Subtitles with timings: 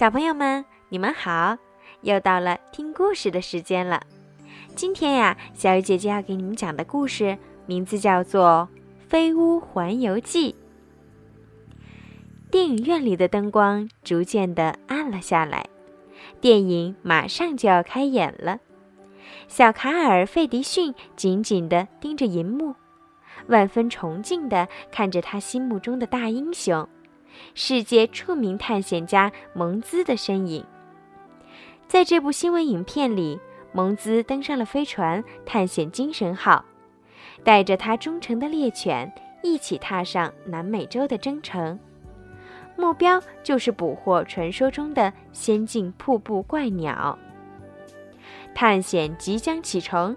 [0.00, 1.58] 小朋友们，你们好！
[2.00, 4.00] 又到了听故事的时间了。
[4.74, 7.36] 今天呀，小鱼姐姐要给你们讲的故事
[7.66, 8.66] 名字叫做
[9.10, 10.52] 《飞屋环游记》。
[12.50, 15.66] 电影院里的灯光逐渐的暗了下来，
[16.40, 18.60] 电影马上就要开演了。
[19.48, 22.74] 小卡尔·费迪逊紧紧地盯着银幕，
[23.48, 26.88] 万分崇敬地看着他心目中的大英雄。
[27.54, 30.64] 世界著名探险家蒙兹的身影，
[31.86, 33.40] 在这部新闻影片里，
[33.72, 36.64] 蒙兹登上了飞船探险精神号，
[37.42, 39.12] 带着他忠诚的猎犬
[39.42, 41.78] 一起踏上南美洲的征程，
[42.76, 47.18] 目标就是捕获传说中的仙境瀑布怪鸟。
[48.54, 50.16] 探险即将启程，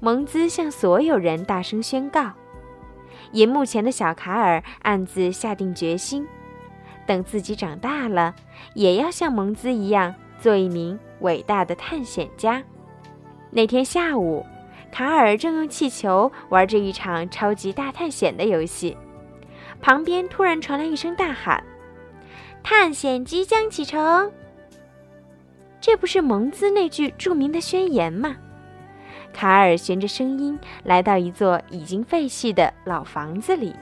[0.00, 2.32] 蒙兹向所有人大声宣告。
[3.32, 6.26] 银幕前的小卡尔暗自下定决心，
[7.06, 8.34] 等自己长大了，
[8.74, 12.62] 也要像蒙兹一样做一名伟大的探险家。
[13.50, 14.44] 那天下午，
[14.90, 18.96] 卡尔正用气球玩着一场超级大探险的游戏，
[19.80, 21.62] 旁边突然传来一声大喊
[22.62, 24.30] ：“探险即将启程！”
[25.80, 28.36] 这不是蒙兹那句著名的宣言吗？
[29.32, 33.74] 卡尔循着声音来到一座已经废弃的老房子里。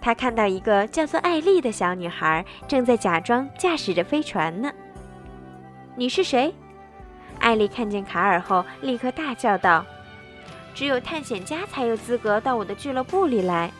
[0.00, 4.72] 他看到一个叫做艾丽的小女孩正在假装驾驶着飞船呢。
[5.96, 6.54] “你是谁？”
[7.40, 9.84] 艾丽看见卡尔后立刻大叫道
[10.72, 13.70] ：“只有探险家才有资格到我的俱乐部里来。”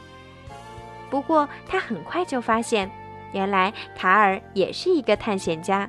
[1.09, 2.91] 不过，她很快就发现，
[3.33, 5.89] 原来卡尔也是一个探险家。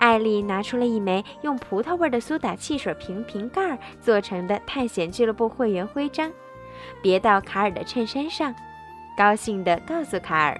[0.00, 6.32] 艾丽拿出了一枚用葡萄味的苏打汽水瓶瓶盖做成的探险俱乐部会员徽章，
[7.02, 8.54] 别到卡尔的衬衫上，
[9.14, 10.58] 高兴地告诉卡尔：“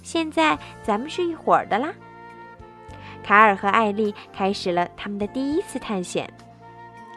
[0.00, 1.92] 现在咱们是一伙的啦。”
[3.24, 6.32] 卡尔和艾丽开始了他们的第一次探险，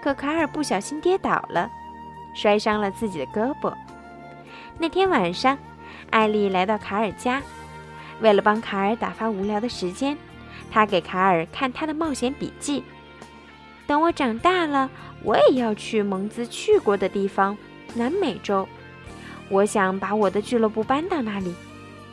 [0.01, 1.69] 可卡尔不小心跌倒了，
[2.33, 3.71] 摔伤了自己的胳膊。
[4.79, 5.55] 那天晚上，
[6.09, 7.39] 艾丽来到卡尔家，
[8.19, 10.17] 为了帮卡尔打发无聊的时间。
[10.71, 12.83] 他给卡尔看他的冒险笔记。
[13.87, 14.89] 等我长大了，
[15.23, 17.57] 我也要去蒙兹去过的地方——
[17.95, 18.67] 南美洲。
[19.49, 21.55] 我想把我的俱乐部搬到那里，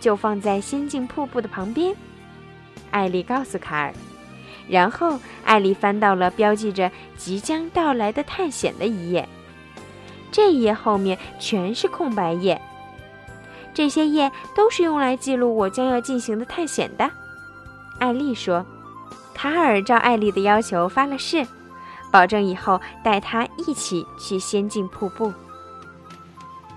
[0.01, 1.95] 就放在仙境瀑布的旁边。
[2.91, 3.93] 艾丽告诉卡尔。
[4.69, 9.29] 然后，艾丽翻到了标记着即将到来的探险的一页。
[10.33, 12.61] 这一页后面全是空白页。
[13.73, 17.11] 这些页都是用来记录我将要进行的探险的。
[17.99, 18.65] 艾丽说
[19.35, 21.47] ：“卡尔照艾丽的要求发了誓，
[22.11, 25.33] 保证以后带她一起去仙境瀑布。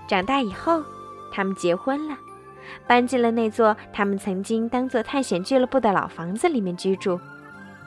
[0.08, 0.82] 长大以后，
[1.30, 2.16] 他们结婚了，
[2.86, 7.20] 搬进了那座他们曾经当做探险俱乐部的老房子里面居住，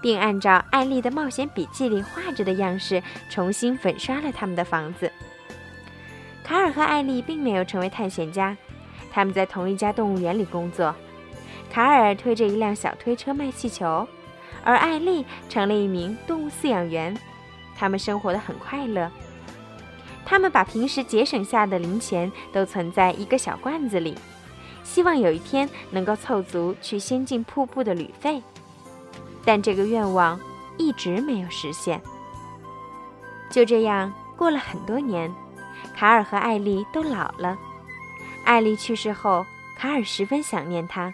[0.01, 5.11] 并按照艾丽的冒险笔记里画着的样式重新粉刷了他们的房子。
[6.44, 8.55] 卡尔和艾丽并没有成为探险家，
[9.11, 10.94] 他们在同一家动物园里工作。”
[11.73, 14.07] 卡尔推着一辆小推车卖气球，
[14.63, 17.17] 而艾丽成了一名动物饲养员。
[17.75, 19.09] 他们生活的很快乐。
[20.23, 24.16] 他们把平时节省下的零钱都存在一个小罐子里，
[24.83, 28.39] 希望有一天能够凑足去仙境瀑布的旅费。
[29.44, 30.39] 但这个愿望
[30.78, 32.00] 一直没有实现。
[33.50, 35.33] 就这样过了很多年，
[35.95, 37.57] 卡尔和艾丽都老了。
[38.45, 39.44] 艾丽去世后，
[39.75, 41.12] 卡尔十分想念她。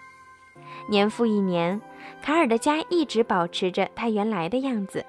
[0.90, 1.80] 年复一年，
[2.22, 5.06] 卡尔的家一直保持着他原来的样子。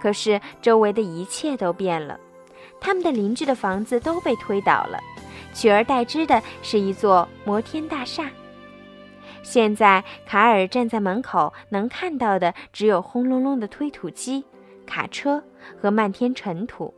[0.00, 2.18] 可是周围的一切都变了，
[2.80, 4.98] 他们的邻居的房子都被推倒了，
[5.52, 8.30] 取而代之的是一座摩天大厦。
[9.42, 14.44] 现在，卡尔站在门口，能看到的只有轰隆隆的推土机、
[14.86, 15.42] 卡车
[15.80, 16.94] 和漫天尘土。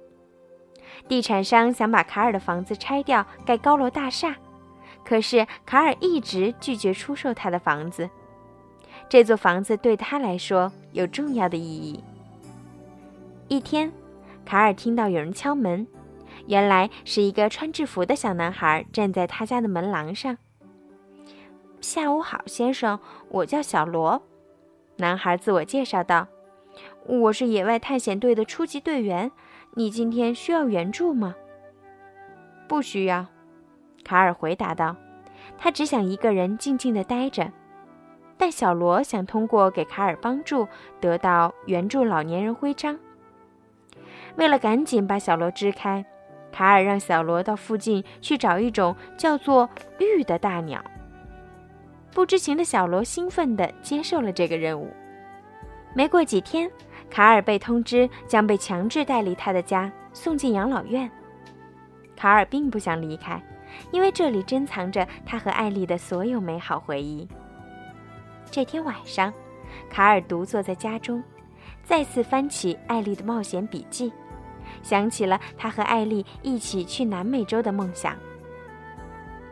[1.09, 4.37] 地产商想把卡尔的房子拆掉，盖高楼大厦。
[5.05, 8.09] 可是卡尔一直拒绝出售他的房子，
[9.09, 12.03] 这座房子对他来说有重要的意义。
[13.49, 13.93] 一天，
[14.47, 15.87] 卡尔听到有人敲门，
[16.47, 20.39] 原来是一个穿制服的小男孩站在他家的门廊上。
[21.83, 22.99] “下午好，先生，
[23.29, 24.23] 我叫小罗。”
[24.97, 26.27] 男孩自我介绍道
[27.05, 29.31] ，“我是野外探险队的初级队员，
[29.75, 31.35] 你今天需要援助吗
[32.67, 33.27] ？”“不需要。”
[34.05, 34.95] 卡尔回答道
[35.59, 37.51] ：“他只想一个人静静地待着，
[38.37, 40.69] 但小罗想通过给卡尔帮助
[41.01, 42.99] 得到援助老年人徽章。
[44.37, 46.05] 为了赶紧把小罗支开，
[46.53, 49.69] 卡尔让小罗到附近去找一种叫做
[49.99, 50.83] ‘玉’的大鸟。
[52.13, 54.89] 不知情的小罗兴奋地接受了这个任务。
[55.95, 56.71] 没过几天，
[57.11, 61.11] 卡尔被通知将被强制带离他的家，送进养老院。
[62.17, 63.41] 卡尔并不想离开，
[63.91, 67.29] 因为这里珍藏着他和艾丽的所有美好回忆。
[68.51, 69.33] 这天晚上，
[69.91, 71.23] 卡尔独坐在家中，
[71.83, 74.13] 再次翻起艾丽的冒险笔记，
[74.83, 78.17] 想起了他和艾丽一起去南美洲的梦想。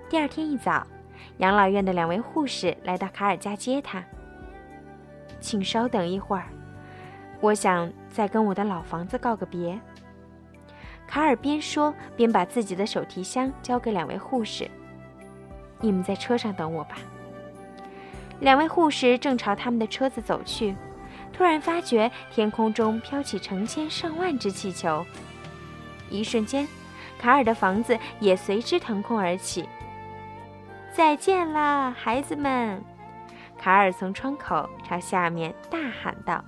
[0.09, 0.87] 第二天一早，
[1.39, 4.05] 养老院的两位护士来到卡尔家接他。
[5.41, 6.47] 请稍等一会儿，
[7.41, 9.81] 我想再跟我的老房子告个别。
[11.13, 14.67] 卡尔边说边把自己的手提箱交给两位护士
[15.79, 16.97] ：“你们在车上等我吧。”
[18.41, 20.75] 两位护士正朝他们的车子走去，
[21.31, 25.05] 突然发觉天空中飘起成千上万只气球，
[26.09, 26.67] 一瞬间，
[27.19, 29.69] 卡尔的房子也随之腾空而起。
[30.95, 32.83] 再见了，孩子们！
[33.59, 36.43] 卡尔从窗口朝下面大喊道。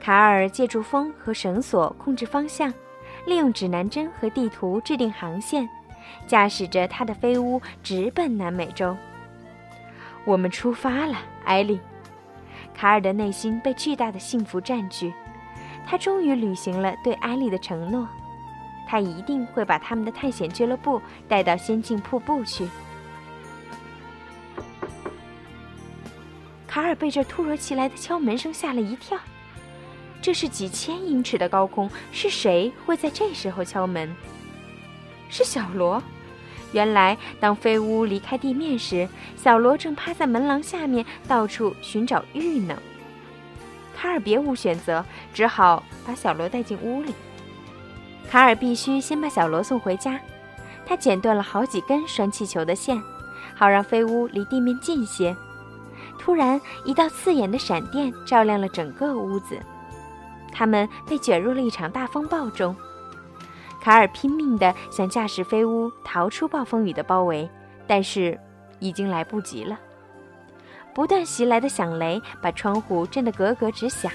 [0.00, 2.72] 卡尔借助风和绳索控制方向，
[3.26, 5.68] 利用指南针和地图制定航线，
[6.26, 8.96] 驾驶着他的飞屋直奔南美洲。
[10.24, 11.80] 我们出发了，艾莉。
[12.74, 15.12] 卡尔的内心被巨大的幸福占据，
[15.86, 18.08] 他终于履行了对艾莉的承诺，
[18.88, 22.68] 他一定会把他们的探险俱乐部带到仙境瀑布去。
[26.66, 29.18] 卡尔被这突如其来的敲门声吓了一跳。
[30.22, 34.14] 这是几千英尺的高空，是谁会在这时候敲门？
[35.28, 36.00] 是小罗。
[36.72, 42.80] 原来，当飞屋离开地面时，小罗正趴在门廊下面，到处寻找玉呢。
[43.94, 45.04] 卡尔别无选择，
[45.34, 47.12] 只好把小罗带进屋里。
[48.30, 50.18] 卡尔必须先把小罗送回家。
[50.86, 53.02] 他剪断了好几根拴气球的线，
[53.54, 55.36] 好让飞屋离地面近些。
[56.18, 59.58] 突然，一道刺眼的闪电照亮了整个屋子，
[60.52, 62.76] 他们被卷入了一场大风暴中。
[63.80, 67.48] 卡尔拼命地想驾驶飞屋逃出暴风雨的包围，
[67.86, 68.38] 但是
[68.78, 69.76] 已经来不及了。
[70.94, 74.12] 不断袭来的响雷把窗户震得咯咯直响，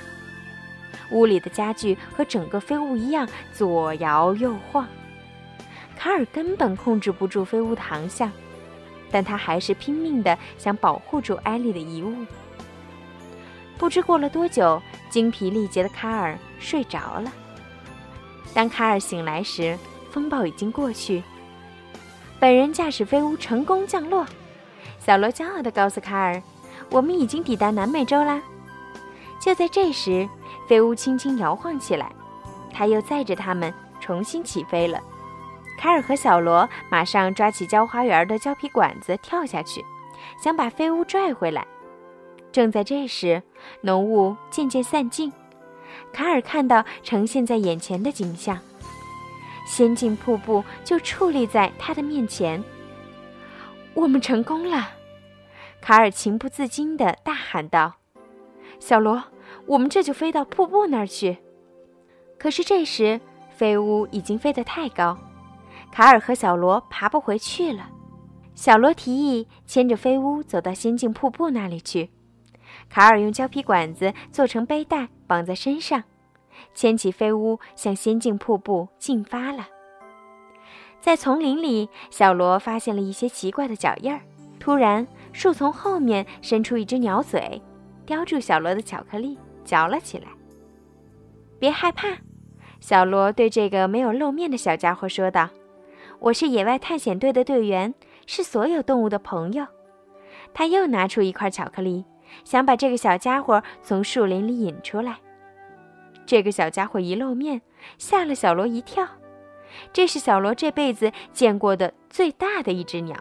[1.11, 4.87] 屋里的家具和整个飞屋一样左摇右晃，
[5.97, 8.31] 卡尔根本控制不住飞屋的航向。
[9.09, 12.13] 但他还是拼命地想保护住艾丽的遗物。
[13.77, 17.31] 不知过了多久，精疲力竭的卡尔睡着了。
[18.53, 19.77] 当卡尔醒来时，
[20.11, 21.23] 风暴已经过去，
[22.39, 24.25] 本人驾驶飞屋成功降落。
[24.99, 26.41] 小罗骄傲地告诉卡尔
[26.89, 28.41] ：“我们已经抵达南美洲啦！”
[29.39, 30.27] 就在这时，
[30.67, 32.11] 飞屋轻轻摇晃起来，
[32.73, 34.99] 他又载着他们重新起飞了。
[35.77, 39.85] 卡尔和小罗马上抓起浇花园的胶皮管子跳下去，
[40.43, 41.63] 想把飞屋拽回来。
[42.57, 43.43] 正在这时，
[43.81, 45.31] 浓雾渐渐散尽，
[46.11, 48.57] 卡尔看到呈现在眼前的景象：
[49.67, 52.63] 仙境瀑布就矗立在他的面前。
[53.93, 54.89] 我们成功了！
[55.81, 57.97] 卡尔情不自禁地大喊道
[58.81, 59.25] ：“小罗，
[59.67, 61.37] 我们这就飞到瀑布那儿去！”
[62.39, 63.21] 可是这时，
[63.51, 65.15] 飞屋已经飞得太高。
[65.91, 67.89] 卡尔和小罗爬不回去了。
[68.55, 72.09] 小罗提议牵着飞屋走到仙境瀑布那里去。
[72.89, 76.03] 卡尔用胶皮管子做成背带绑在身上，
[76.73, 79.67] 牵起飞屋向仙境瀑布进发了。
[80.99, 84.21] 在丛林里，小罗发现了一些奇怪的脚印儿。
[84.59, 87.61] 突然，树丛后面伸出一只鸟嘴，
[88.05, 90.25] 叼住小罗的巧克力嚼了起来。
[91.59, 92.17] 别害怕，
[92.79, 95.49] 小罗对这个没有露面的小家伙说道。
[96.19, 97.93] 我是野外探险队的队员，
[98.25, 99.65] 是所有动物的朋友。
[100.53, 102.03] 他又拿出一块巧克力，
[102.43, 105.17] 想把这个小家伙从树林里引出来。
[106.25, 107.61] 这个小家伙一露面，
[107.97, 109.07] 吓了小罗一跳。
[109.93, 113.15] 这是小罗这辈子见过的最大的一只鸟。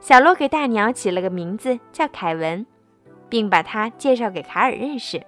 [0.00, 2.66] 小罗给大鸟起了个名字，叫凯文，
[3.28, 5.22] 并把它介绍给卡尔认识。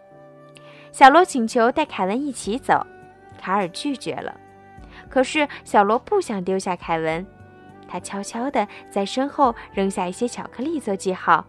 [0.90, 2.84] 小罗请求带凯文一起走，
[3.38, 4.34] 卡尔拒绝了。
[5.08, 7.26] 可是小罗不想丢下凯文，
[7.86, 11.46] 他悄悄地在身后扔下一些巧克力做记号，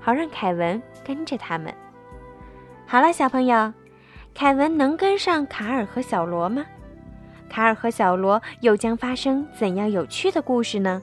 [0.00, 1.72] 好让凯文跟着他们。
[2.86, 3.72] 好了，小朋友，
[4.34, 6.64] 凯文能跟上卡尔和小罗吗？
[7.48, 11.02] 卡尔和小罗又将发生怎样有趣的故事呢？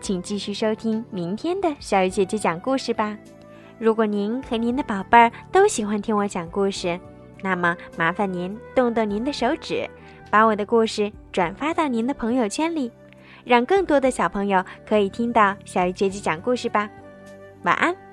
[0.00, 3.16] 请继续收听明天的小鱼姐姐讲故事吧。
[3.78, 6.98] 如果您和您的宝贝儿都喜欢听我讲故事，
[7.42, 9.88] 那么麻烦您动动您的手指。
[10.30, 12.92] 把我的故事转发到您的朋友圈里，
[13.44, 16.88] 让更多的小朋友可以听到小鱼姐姐讲故事吧。
[17.62, 18.07] 晚安。